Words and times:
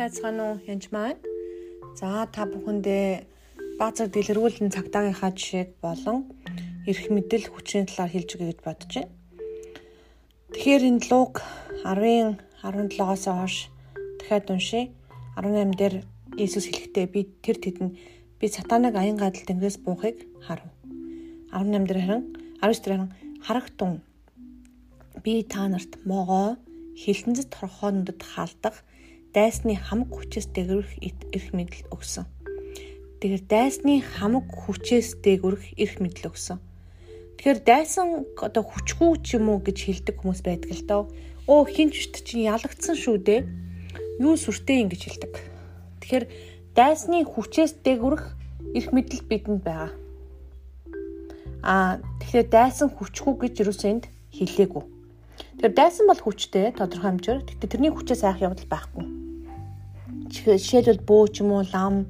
байцгаана 0.00 0.42
уу? 0.48 0.56
Янж 0.64 0.88
маань. 0.94 1.20
За 2.00 2.24
та 2.32 2.48
бүхэндээ 2.48 3.06
баазар 3.76 4.08
дэлгэрүүлэн 4.08 4.72
цагдаагийнхаа 4.72 5.32
жишээг 5.36 5.70
болон 5.84 6.18
эрх 6.88 7.04
мэдэл 7.12 7.52
хүчний 7.52 7.84
талаар 7.84 8.12
хэлж 8.12 8.28
өгье 8.34 8.48
гэж 8.48 8.60
бодож 8.64 8.92
байна. 8.96 9.12
Тэгэхээр 10.56 10.82
энэ 10.88 11.04
луг 11.12 11.44
10-ын 11.84 12.40
17-оос 12.64 13.24
хойш 13.28 13.56
дахиад 14.18 14.48
уншия. 14.48 14.88
18 15.36 15.76
дээр 15.76 15.94
Иесус 16.40 16.64
хэлэхдээ 16.64 17.06
би 17.12 17.20
тэр 17.44 17.56
тэдэнд 17.60 17.92
би 18.40 18.46
сатанаг 18.48 18.96
аян 18.96 19.20
гадал 19.20 19.44
тэнгэрээс 19.44 19.84
буухыг 19.84 20.16
харав. 20.40 20.70
18 21.52 21.84
дээр 21.88 22.00
харин 22.00 22.22
19 22.64 22.84
дээр 22.84 22.96
харин 22.96 23.12
харагтун 23.44 23.92
би 25.24 25.44
та 25.44 25.68
нарт 25.68 25.92
могоо 26.08 26.56
хилэнцэд 26.96 27.52
торхоонодод 27.52 28.20
хаалдах 28.24 28.80
дайсны 29.30 29.78
хамаг 29.78 30.10
хүчээс 30.10 30.50
дээгүрх 30.50 30.90
эрх 31.06 31.48
мэдэл 31.54 31.86
өгсөн. 31.94 32.26
Тэгэхээр 33.22 33.42
дайсны 33.46 34.02
хамаг 34.02 34.50
хүчээс 34.50 35.22
дээгүрх 35.22 35.78
эрх 35.78 35.96
мэдэл 36.02 36.34
өгсөн. 36.34 36.58
Тэгэхээр 37.38 37.60
дайсан 37.62 38.26
одоо 38.34 38.62
хүчгүй 38.66 39.22
ч 39.22 39.38
юм 39.38 39.54
уу 39.54 39.62
гэж 39.62 39.78
хэлдэг 39.86 40.18
хүмүүс 40.18 40.42
байдаг 40.42 40.70
л 40.74 40.82
доо. 40.82 41.02
Оо 41.46 41.62
хинч 41.62 42.10
ч 42.10 42.14
чинь 42.26 42.50
ялагдсан 42.50 42.98
шүү 42.98 43.16
дээ. 43.22 43.40
Юу 44.18 44.34
сүртэй 44.34 44.82
юм 44.82 44.90
гэж 44.90 45.02
хэлдэг. 45.06 45.32
Тэгэхээр 46.02 46.24
дайсны 46.74 47.22
хүчээс 47.22 47.86
дээгүрх 47.86 48.34
эрх 48.74 48.90
мэдэл 48.90 49.30
бидэнд 49.30 49.62
байгаа. 49.62 49.94
Аа 51.62 52.02
тэгэхээр 52.18 52.46
дайсан 52.50 52.90
хүчгүй 52.90 53.46
гэж 53.46 53.54
юусэн 53.62 53.90
энд 53.94 54.04
хэлээгүй. 54.34 54.84
Тэгэхээр 55.62 55.74
дайсан 55.78 56.04
бол 56.10 56.18
хүчтэй 56.18 56.74
тодорхой 56.74 57.14
хэмжээр. 57.14 57.46
Гэхдээ 57.46 57.70
тэрний 57.70 57.92
хүчээс 57.94 58.26
айх 58.26 58.42
явдал 58.44 58.68
байхгүй 58.68 59.19
жишээлбэл 60.30 61.02
бөө 61.04 61.24
ч 61.34 61.42
юм 61.42 61.50
уу 61.58 61.66
лам 61.74 62.06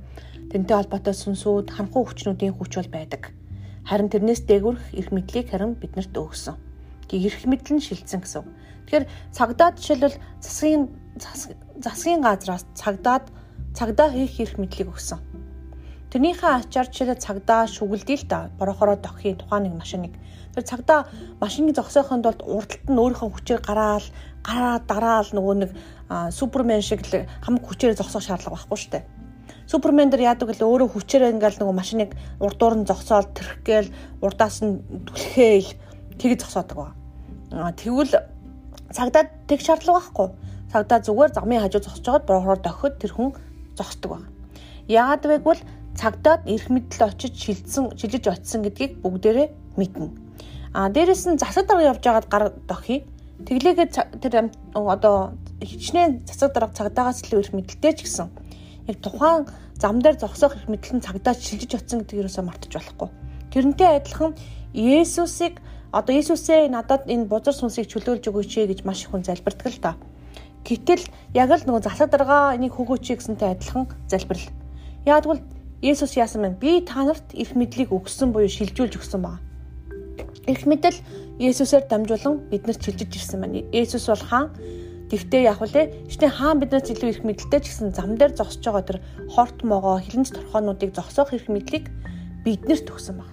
тэнтэй 0.53 0.77
холбоотой 0.77 1.17
сүнсүүд 1.17 1.73
ханхуу 1.73 2.05
хүчнүүдийн 2.05 2.55
хүч 2.55 2.73
бол 2.77 2.91
байдаг. 2.93 3.33
Харин 3.89 4.12
тэрнээс 4.12 4.45
дээгүрх 4.45 4.93
эрх 4.93 5.11
мэдлийг 5.11 5.49
харин 5.51 5.75
биднэрт 5.81 6.15
өгсөн. 6.15 6.57
Тэг 7.09 7.21
эрх 7.27 7.43
мэдэл 7.49 7.81
нь 7.81 7.85
шилжсэн 7.85 8.21
гэсэн. 8.21 8.45
Тэгэхээр 8.87 9.07
цагдаа 9.33 9.71
жишээлбэл 9.75 10.17
засгийн 10.45 10.83
засгийн 11.81 12.21
газраас 12.21 12.67
цагдаад 12.77 13.25
цагдаа 13.73 14.09
хийх 14.12 14.37
эрх 14.43 14.55
мэдлийг 14.61 14.93
өгсөн. 14.93 15.19
Тэрнийхээ 16.11 16.66
ачаар 16.66 16.91
жишээлбэл 16.91 17.22
цагдаа 17.22 17.70
шүгэлдээ 17.70 18.19
л 18.19 18.27
да 18.27 18.50
борохороо 18.58 18.98
доххийн 18.98 19.39
тухайн 19.39 19.70
нэг 19.70 19.75
машиныг. 19.78 20.14
Тэр 20.58 20.66
цагдаа 20.66 21.06
машиныг 21.39 21.78
зогсоохонд 21.78 22.27
бол 22.27 22.41
урдталт 22.58 22.91
нь 22.91 22.98
өөрийнхөө 22.98 23.30
хүчээр 23.30 23.62
гараал 23.62 24.06
гараа 24.42 24.83
дараал 24.83 25.31
нөгөө 25.31 25.55
нэг 25.62 25.70
супермен 26.34 26.83
шиг 26.83 27.06
л 27.06 27.31
хамаг 27.47 27.62
хүчээр 27.62 27.94
зогсоох 27.94 28.27
шаардлага 28.27 28.58
байхгүй 28.58 28.78
шүү 28.83 28.91
дээ. 28.91 29.05
Супермен 29.70 30.11
дэр 30.11 30.27
яадаг 30.27 30.50
л 30.50 30.66
өөрөө 30.66 30.91
хүчээр 30.98 31.31
ингээл 31.31 31.62
нөгөө 31.62 31.78
машиныг 31.78 32.11
урдуур 32.42 32.75
нь 32.83 32.88
зогсоол 32.91 33.31
тэрхгээл 33.31 33.94
урдаас 34.19 34.66
нь 34.66 34.83
түлхээл 35.06 35.70
тэгж 36.19 36.42
зогсоодог 36.42 36.75
ба. 36.75 36.91
Тэгвэл 37.78 38.19
цагдаа 38.91 39.31
тэг 39.47 39.62
шаардлага 39.62 40.03
байхгүй. 40.03 40.28
Цагдаа 40.75 40.98
зүгээр 41.06 41.31
замын 41.38 41.62
хажуу 41.62 41.86
зогсож 41.86 42.03
байгаад 42.03 42.27
борохоор 42.27 42.58
дохиход 42.58 42.98
тэр 42.98 43.14
хүн 43.14 43.31
зогсдог 43.78 44.11
ба. 44.11 44.19
Яагаад 44.91 45.22
вэ 45.22 45.38
гэвэл 45.38 45.62
цагдаад 46.01 46.48
эрх 46.48 46.73
мэдэл 46.73 47.12
очиж 47.12 47.37
шилжсэн 47.37 47.93
шилжиж 48.01 48.25
очисон 48.25 48.65
гэдгийг 48.65 49.05
бүгдээрээ 49.05 49.48
мэднэ. 49.77 50.09
А 50.73 50.89
дээрэс 50.89 51.29
нь 51.29 51.37
засаг 51.37 51.69
дарга 51.69 51.93
явж 51.93 52.01
байгаад 52.01 52.29
гар 52.33 52.45
дохий. 52.65 53.05
Тэглээгээ 53.45 53.89
тэр 54.23 54.48
одоо 54.73 55.37
хичнээн 55.61 56.25
цацаг 56.25 56.56
дарга 56.56 56.73
цагдаагаас 56.73 57.21
илүү 57.28 57.41
их 57.45 57.53
мэдлэлтэй 57.53 57.93
ч 57.93 58.09
гэсэн 58.09 58.28
яг 58.88 58.97
тухайн 59.05 59.44
зам 59.77 60.00
дээр 60.00 60.16
зогсоох 60.16 60.56
их 60.56 60.69
мэдлэн 60.72 61.05
цагдаа 61.05 61.34
шилжиж 61.37 61.72
очсон 61.77 62.00
гэдэг 62.00 62.25
юусоо 62.25 62.44
мартаж 62.44 62.72
болохгүй. 62.72 63.09
Тэрнтэй 63.53 64.00
адилхан 64.00 64.32
Есүсийг 64.72 65.61
одоо 65.93 66.15
Есүсээ 66.15 66.69
надад 66.71 67.09
энэ 67.11 67.27
бузар 67.27 67.55
сүнсийг 67.56 67.91
чөлөөлж 67.91 68.25
өгөөч 68.31 68.53
гэж 68.71 68.81
маш 68.87 69.05
их 69.05 69.11
хүн 69.11 69.25
залбирдаг 69.27 69.69
л 69.69 69.82
та. 69.82 69.93
Гэтэл 70.65 71.05
яг 71.34 71.50
л 71.50 71.67
нөгөө 71.67 71.82
засаг 71.82 72.12
дарга 72.12 72.55
энийг 72.55 72.77
хөгөөч 72.77 73.05
гэсэнтэй 73.17 73.56
адилхан 73.56 73.88
залбирал. 74.06 74.53
Яг 75.09 75.25
тэгвэл 75.25 75.43
Есүс 75.81 76.13
яасан 76.21 76.45
бэ? 76.45 76.61
Би 76.61 76.81
та 76.85 77.09
нарт 77.09 77.33
эрх 77.33 77.57
мэдлийг 77.57 77.89
өгсөн 77.89 78.37
буюу 78.37 78.53
шилжүүлж 78.53 79.01
өгсөн 79.01 79.21
баг. 79.25 79.41
Эрх 80.45 80.69
мэдэл 80.69 81.01
Есүсээр 81.41 81.89
дамжуулан 81.89 82.53
биднэрт 82.53 82.85
шилжиж 82.85 83.17
ирсэн 83.17 83.41
байна. 83.41 83.65
Есүс 83.73 84.05
бол 84.13 84.21
хаан 84.21 84.53
Тэгтээ 85.11 85.43
яг 85.49 85.59
үлээ 85.59 86.07
ичний 86.07 86.31
хаан 86.31 86.61
биднээс 86.63 86.93
илүү 86.95 87.11
их 87.11 87.21
мэдлэлтэй 87.27 87.61
ч 87.65 87.67
гэсэн 87.73 87.91
зам 87.97 88.15
дээр 88.15 88.37
зогсож 88.37 88.63
байгаа 88.63 88.85
тэр 88.87 88.99
хорт 89.35 89.59
могоо 89.67 89.99
хилэнц 89.99 90.31
торхоонуудыг 90.37 90.95
зогсоох 90.95 91.35
их 91.35 91.51
мэдлийг 91.51 91.91
биднэрт 92.47 92.87
өгсөн 92.87 93.19
баг. 93.19 93.31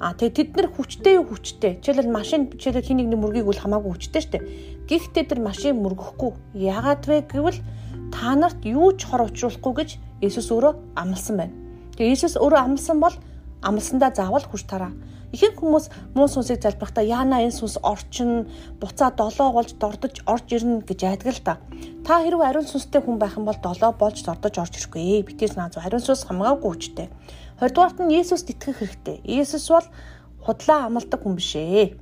А 0.00 0.16
тэгээ 0.16 0.32
тэд 0.38 0.50
нар 0.56 0.68
хүчтэй 0.72 1.20
юу 1.20 1.28
хүчтэй. 1.28 1.84
Жишээлбэл 1.84 2.16
машин 2.16 2.48
жишээлбэл 2.48 2.88
хин 2.88 2.96
нэгний 2.96 3.20
мөргийг 3.20 3.44
үл 3.44 3.60
хамаагүй 3.60 3.92
хүчтэй 3.92 4.22
штэ. 4.24 4.38
Гэхдээ 4.88 5.24
тэр 5.28 5.40
машин 5.44 5.84
мөргөхгүй. 5.84 6.32
Яагаад 6.56 7.04
вэ 7.04 7.28
гэвэл 7.28 7.60
та 8.08 8.32
нарт 8.32 8.64
юу 8.64 8.96
ч 8.96 9.04
хор 9.04 9.28
учруулахгүй 9.28 9.74
гэж 9.84 9.90
Есүс 10.24 10.48
өөрөө 10.48 10.96
амласан 10.96 11.36
байна. 11.36 11.61
Тэгээ 12.02 12.18
Есүс 12.18 12.34
өөрөө 12.34 12.60
амласан 12.66 12.98
бол 12.98 13.14
амлсандаа 13.62 14.10
заавал 14.10 14.42
хүрч 14.42 14.66
тараа. 14.66 14.90
Ихэнх 15.30 15.54
хүмүүс 15.54 15.86
муу 16.18 16.26
сүнсийг 16.26 16.58
залбирахдаа 16.58 17.06
яана 17.06 17.38
энэ 17.46 17.54
сүнс 17.54 17.78
орчин 17.78 18.50
буцаа 18.82 19.14
долоо 19.14 19.54
болж 19.54 19.78
дордож 19.78 20.18
орж 20.26 20.50
ирнэ 20.50 20.82
гэж 20.82 21.00
айдаг 21.06 21.30
л 21.30 21.46
та. 21.46 21.54
Та 22.02 22.18
хэрвээ 22.26 22.50
ариун 22.50 22.66
сүнстэй 22.66 23.06
хүн 23.06 23.22
байх 23.22 23.38
юм 23.38 23.46
бол 23.46 23.54
долоо 23.54 23.94
болж 23.94 24.18
дордож 24.18 24.50
орж 24.58 24.82
ирэхгүй. 24.82 25.22
Битээс 25.30 25.54
нааз 25.54 25.78
ариун 25.78 26.02
сүнс 26.02 26.26
хамгаагүй 26.26 26.70
хүчтэй. 26.74 27.06
Хоёрдугаарт 27.62 28.02
нь 28.02 28.18
Есүст 28.18 28.50
итгэх 28.50 28.82
хэрэгтэй. 28.82 29.22
Есүс 29.22 29.70
бол 29.70 29.86
худлаа 30.42 30.90
амладаг 30.90 31.22
хүн 31.22 31.38
биш 31.38 31.54
ээ. 31.54 31.94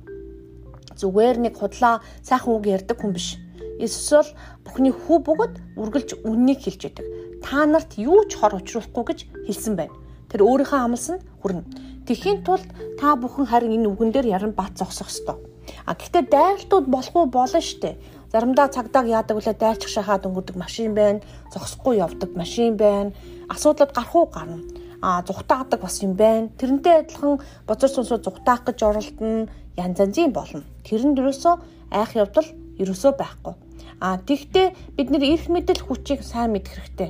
Зүгээр 0.97 1.45
нэг 1.45 1.61
худлаа 1.61 2.01
сайхан 2.25 2.57
үг 2.57 2.65
ярьдаг 2.73 2.97
хүн 2.97 3.13
биш. 3.13 3.37
Есүс 3.77 4.09
бол 4.17 4.29
Бухны 4.65 4.89
хүү 4.89 5.17
бөгөөд 5.29 5.53
үргэлж 5.77 6.25
үннийг 6.25 6.65
хэлж 6.65 6.89
яадаг. 6.89 7.20
Та 7.41 7.65
нарт 7.65 7.97
юу 7.97 8.23
ч 8.29 8.37
хор 8.37 8.55
учруулахгүй 8.55 9.03
гэж 9.09 9.19
хэлсэн 9.49 9.75
байна. 9.75 9.95
Тэр 10.29 10.45
өөрийнхөө 10.47 10.79
амлсанд 10.85 11.21
хүрнэ. 11.41 11.65
Тэхийн 12.07 12.41
тулд 12.45 12.65
та 12.97 13.17
бүхэн 13.19 13.49
харин 13.51 13.75
энэ 13.75 13.89
үгэн 13.91 14.11
дээр 14.13 14.27
яран 14.37 14.53
бат 14.55 14.77
зогсох 14.79 15.11
ёстой. 15.11 15.37
А 15.85 15.93
гэхдээ 15.93 16.23
дайралтууд 16.29 16.85
болох 16.87 17.15
уу 17.15 17.25
болно 17.25 17.61
штэ. 17.61 17.97
Заримдаа 18.31 18.67
цагдааг 18.71 19.05
яадаг 19.07 19.37
үлээ 19.37 19.55
дайрчих 19.59 19.91
шахаад 19.91 20.25
өнгөрдөг 20.25 20.55
машин 20.55 20.95
байна, 20.95 21.19
зогсохгүй 21.53 21.99
явдаг 21.99 22.31
машин 22.35 22.77
байна. 22.77 23.11
Асуудлууд 23.49 23.91
гарах 23.91 24.15
уу 24.15 24.25
гарна. 24.31 24.63
А 25.01 25.21
зүхтаадаг 25.27 25.81
бас 25.81 25.99
юм 26.01 26.13
байна. 26.15 26.49
Тэрнтэй 26.57 27.03
адилхан 27.03 27.41
бозор 27.67 27.89
сүнсөө 27.91 28.19
зүхтаах 28.23 28.63
гэж 28.65 28.79
оролдоно 28.87 29.51
янз 29.75 29.97
янзын 29.99 30.31
болно. 30.31 30.63
Тэрэнд 30.85 31.19
ерөөсөө 31.19 31.55
айх 31.91 32.15
явдал 32.15 32.47
ерөөсөө 32.79 33.11
байхгүй. 33.19 33.53
А 33.99 34.17
тэгвэл 34.17 34.73
бид 34.95 35.07
нэр 35.11 35.23
эрх 35.35 35.45
мэдэл 35.49 35.85
хүчийг 35.85 36.23
сайн 36.23 36.55
мэдэх 36.55 36.73
хэрэгтэй. 36.73 37.09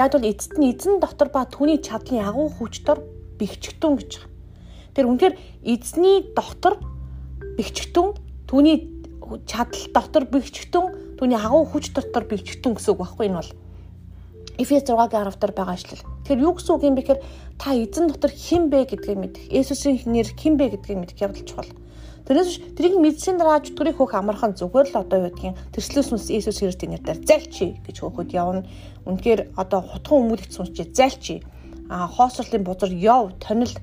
Яг 0.00 0.16
бол 0.16 0.24
эцэст 0.24 0.56
нь 0.56 0.72
эзэн 0.72 0.96
дотор 0.96 1.28
ба 1.28 1.44
түүний 1.44 1.84
чадлын 1.84 2.24
агуу 2.24 2.48
хүчтөр 2.48 3.04
бэхжигтүн 3.36 4.00
гэж 4.00 4.10
байна. 4.16 4.32
Тэр 4.96 5.04
үнэхээр 5.12 5.34
эзний 5.68 6.24
дотор 6.32 6.80
бэхжигтүн 7.60 8.16
түүний 8.48 8.76
чадал 9.44 9.84
дотор 9.92 10.24
бэхжигтүн 10.24 11.20
түүний 11.20 11.36
агуу 11.36 11.68
хүч 11.68 11.92
дотор 11.92 12.24
бэхжигтүн 12.24 12.80
гэсэн 12.80 12.96
үг 12.96 13.00
байхгүй 13.04 13.28
энэ 13.28 13.38
бол 13.44 13.52
Эфес 14.60 14.84
6-гийн 14.84 15.24
10 15.24 15.40
дээр 15.40 15.52
байгаа 15.56 15.76
ишлэл. 15.76 16.04
Тэгэхээр 16.24 16.44
юу 16.44 16.52
гэсэн 16.56 16.72
үг 16.76 16.82
юм 16.84 16.94
бэ 16.96 17.02
гэхээр 17.04 17.20
та 17.56 17.72
эзэн 17.72 18.12
дотор 18.12 18.32
хэн 18.32 18.68
бэ 18.68 18.92
гэдгийг 18.92 19.18
мэдэх. 19.20 19.44
Есүсийн 19.48 20.04
нэр 20.04 20.28
хэн 20.36 20.56
бэ 20.60 20.76
гэдгийг 20.76 20.98
мэдэх 21.00 21.20
явдал 21.20 21.48
чухал. 21.48 21.70
Тэрнээс 22.30 22.46
биш 22.46 22.58
тэрийг 22.78 22.94
мэдсийн 23.02 23.42
дараа 23.42 23.58
чөтгөрийг 23.58 23.98
хөөх 23.98 24.14
амархан 24.14 24.54
зүгээр 24.54 24.94
л 24.94 25.02
одоо 25.02 25.18
юу 25.18 25.34
гэдгийг 25.34 25.58
тэрслээс 25.74 26.08
нүс 26.14 26.30
Иесус 26.30 26.62
Христийн 26.62 26.94
нэрээр 26.94 27.26
зайлчи 27.26 27.82
гэж 27.82 27.96
хөөхөд 28.06 28.30
явна. 28.30 28.62
Үнэхээр 29.02 29.58
одоо 29.58 29.82
хутхан 29.82 30.30
өмүүлэгч 30.30 30.54
сүнсчээ 30.54 30.94
зайлчи. 30.94 31.42
А 31.90 32.06
хоосрлын 32.06 32.62
бузар 32.62 32.94
яв 32.94 33.34
тонил 33.42 33.74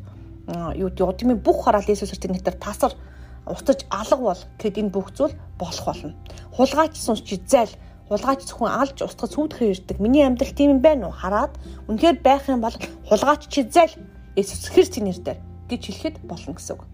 юу 0.79 0.88
гэдэг 0.88 1.11
удмын 1.11 1.44
бүх 1.44 1.67
хараал 1.67 1.91
Иесус 1.91 2.07
Христийн 2.07 2.39
нэрээр 2.39 2.55
тасар 2.55 2.95
уцаж 3.44 3.83
алга 3.91 4.15
бол 4.15 4.41
гэд 4.63 4.79
энэ 4.79 4.95
бүх 4.95 5.11
зүйл 5.11 5.35
болох 5.59 5.83
болно. 5.83 6.15
Хулгайч 6.55 6.95
сүнсчээ 7.03 7.44
зайл 7.51 7.75
хулгайч 8.07 8.47
зөвхөн 8.47 8.71
алж 8.71 9.03
устгах 9.03 9.27
сүйдэхэр 9.27 9.75
ирдэг. 9.75 9.99
Миний 9.99 10.23
амьдрал 10.23 10.55
тийм 10.55 10.71
юм 10.71 10.79
байна 10.79 11.11
уу? 11.11 11.19
Хараад 11.19 11.51
үнэхээр 11.91 12.23
байх 12.23 12.47
юм 12.47 12.63
бол 12.63 12.75
хулгайч 13.11 13.51
чи 13.51 13.67
зайл 13.67 13.91
Иесус 14.39 14.71
Христийн 14.71 15.11
нэрээр 15.11 15.35
гэж 15.67 15.81
хэлэхэд 15.83 16.15
болно 16.23 16.55
гэсэн 16.55 16.79
үг. 16.79 16.88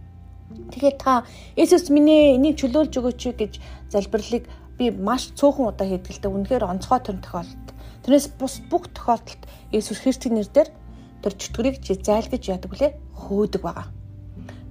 Тэгээд 0.52 0.98
та 1.00 1.24
Есүс 1.58 1.90
минь 1.90 2.38
энийг 2.38 2.60
чөлөөлж 2.60 2.94
өгөөч 3.00 3.22
гэж 3.38 3.54
залбирлыг 3.90 4.46
би 4.78 4.92
маш 4.92 5.34
цөөхөн 5.38 5.70
удаа 5.72 5.88
дээ. 5.88 6.30
Үнэхээр 6.30 6.68
онцгой 6.68 7.00
төр 7.02 7.18
тохиолдолд. 7.22 7.68
Тэрнээс 8.04 8.28
бус 8.38 8.62
бүх 8.70 8.90
тохиолдолд 8.94 9.42
Есүс 9.72 10.04
Христийн 10.04 10.38
нэрээр 10.38 10.70
тэр 11.24 11.34
чөтгөрийг 11.40 11.80
чи 11.80 11.96
зайлгаж 11.96 12.44
яадаг 12.52 12.72
үлээ 12.74 12.92
хөөдөг 13.16 13.62
байгаа. 13.64 13.88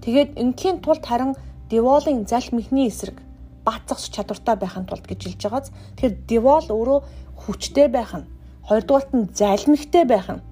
Тэгээд 0.05 0.37
ингийн 0.37 0.79
тулд 0.85 1.07
харин 1.07 1.33
Деволын 1.71 2.29
залх 2.29 2.53
мэхний 2.53 2.93
эсрэг 2.93 3.17
бат 3.65 3.87
зогс 3.89 4.11
чадвартай 4.11 4.57
байхын 4.61 4.85
тулд 4.85 5.07
гэж 5.07 5.21
хэлж 5.25 5.41
байгааз 5.47 5.69
тэгэхээр 5.97 6.15
Девол 6.29 6.67
өөрөө 6.69 7.01
хүчтэй 7.47 7.89
байх 7.89 8.13
нь 8.19 8.29
Хоёрдугаарт 8.69 9.11
нь 9.15 9.31
залмигтай 9.33 10.05
байх 10.05 10.29
нь 10.29 10.45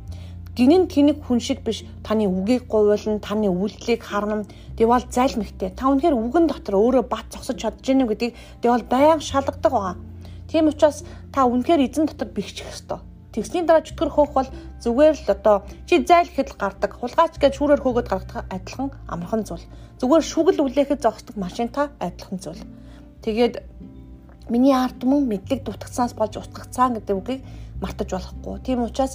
гинэн 0.60 0.92
тэнэг 0.92 1.24
хүн 1.24 1.40
шиг 1.40 1.64
биш. 1.64 1.88
Таны 2.04 2.28
үгийг 2.28 2.68
гуйлна 2.68 3.16
таны 3.24 3.48
үйлдэлийг 3.48 4.04
харна. 4.04 4.44
Тэгвэл 4.76 5.08
залмигтэй 5.08 5.72
та 5.72 5.88
үнэхээр 5.88 6.12
үгэн 6.12 6.44
дотор 6.52 6.76
өөрөө 6.76 7.04
бат 7.08 7.32
зогсож 7.32 7.56
чадж 7.56 7.80
гэнэ 7.80 8.04
гэдгийг 8.04 8.36
тэгвэл 8.60 8.84
баян 8.84 9.24
шалгадаг 9.24 9.72
байгаа. 9.72 9.96
Тийм 10.52 10.68
учраас 10.68 11.00
та 11.32 11.48
үнэхээр 11.48 11.80
эзэн 11.88 12.12
дотор 12.12 12.28
бэхжих 12.28 12.68
ёстой. 12.68 13.00
Тэгсний 13.32 13.64
дараа 13.64 13.80
чөтгөр 13.80 14.10
хөөх 14.12 14.32
бол 14.36 14.50
зүгээр 14.84 15.16
л 15.16 15.32
одоо 15.32 15.56
чи 15.88 16.04
зайл 16.04 16.28
гэхэд 16.28 16.60
гардаг 16.60 16.92
хулгайч 16.92 17.40
гэж 17.40 17.56
шүүрээр 17.56 17.80
хөөгд 17.80 18.08
гаргадаг 18.10 18.44
адилхан 18.52 18.90
амархан 19.08 19.48
зүйл. 19.48 19.64
Зүгээр 19.96 20.24
шүгэл 20.28 20.60
үлээхэд 20.60 21.00
зогсдог 21.00 21.40
машинтай 21.40 21.88
адилхан 22.02 22.36
зүйл. 22.42 22.60
Тэгээд 23.24 23.64
миний 24.50 24.74
ард 24.74 24.98
түмэн 24.98 25.24
мэдлэг 25.30 25.62
дутагцаанаас 25.62 26.18
болж 26.18 26.36
утгацаан 26.36 26.98
гэдэг 26.98 27.16
үгийг 27.16 27.40
мартаж 27.78 28.10
болохгүй. 28.10 28.58
Тийм 28.66 28.82
учраас 28.82 29.14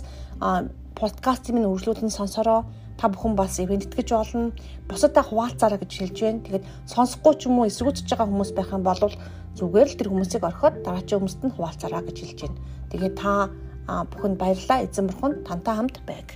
подкастын 0.96 1.56
минь 1.56 1.70
үргэлжлүүлэн 1.70 2.12
сонсороо 2.12 2.66
та 2.98 3.12
бүхэн 3.12 3.36
бас 3.36 3.60
ивент 3.60 3.86
итгэж 3.86 4.10
болно. 4.16 4.52
Бусадаа 4.88 5.24
хуваалцаараа 5.28 5.80
гэж 5.80 5.92
хэлж 5.92 6.18
байна. 6.24 6.46
Тэгээд 6.48 6.66
сонсохгүй 6.88 7.34
ч 7.36 7.42
юм 7.52 7.60
уу 7.60 7.68
эсрүүцэж 7.68 8.08
байгаа 8.08 8.28
хүмүүс 8.32 8.52
байх 8.56 8.72
юм 8.72 8.84
бол 8.88 9.00
зүгээр 9.60 9.88
л 9.92 9.98
тэр 10.00 10.10
хүмүүсийг 10.12 10.44
орхиод 10.48 10.76
дараагийн 10.84 11.20
хүмүүст 11.20 11.42
нь 11.44 11.56
хуваалцаараа 11.56 12.04
гэж 12.08 12.18
хэлж 12.24 12.40
байна. 12.48 12.60
Тэгээд 12.92 13.16
та 13.20 13.32
бүхэнд 13.86 14.40
баярлалаа. 14.40 14.84
Эзэн 14.88 15.08
бурхан 15.12 15.44
тантай 15.44 15.76
хамт 15.76 15.98
байг. 16.08 16.30